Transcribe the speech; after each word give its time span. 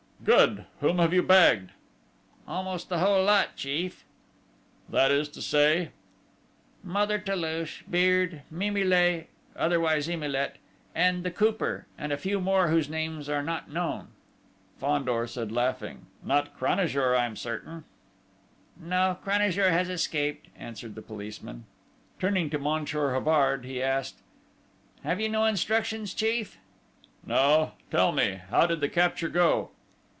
"Good! 0.23 0.65
Whom 0.81 0.99
have 0.99 1.15
you 1.15 1.23
bagged?" 1.23 1.71
"Almost 2.47 2.89
the 2.89 2.99
whole 2.99 3.23
lot, 3.23 3.55
chief!" 3.55 4.05
"That 4.87 5.09
is 5.09 5.27
to 5.29 5.41
say?" 5.41 5.89
"Mother 6.83 7.17
Toulouche, 7.17 7.81
Beard, 7.89 8.43
Mimile, 8.51 9.23
otherwise 9.55 10.07
Emilet, 10.07 10.57
and 10.93 11.23
the 11.23 11.31
Cooper 11.31 11.87
and 11.97 12.11
a 12.13 12.19
few 12.19 12.39
more 12.39 12.67
whose 12.67 12.87
names 12.87 13.29
are 13.29 13.41
not 13.41 13.71
known." 13.71 14.09
Fandor 14.77 15.25
said, 15.25 15.51
laughing: 15.51 16.05
"Not 16.23 16.55
Cranajour, 16.55 17.15
I 17.15 17.25
am 17.25 17.35
certain." 17.35 17.83
"No. 18.79 19.17
Cranajour 19.23 19.71
has 19.71 19.89
escaped," 19.89 20.49
answered 20.55 20.93
the 20.93 21.01
policeman. 21.01 21.65
Turning 22.19 22.51
to 22.51 22.59
Monsieur 22.59 23.15
Havard, 23.15 23.65
he 23.65 23.81
asked: 23.81 24.19
"You 25.03 25.09
have 25.09 25.19
no 25.31 25.45
instructions, 25.45 26.13
chief?" 26.13 26.59
"No. 27.25 27.71
Tell 27.89 28.11
me, 28.11 28.41
how 28.51 28.67
did 28.67 28.81
the 28.81 28.87
capture 28.87 29.27
go?" 29.27 29.71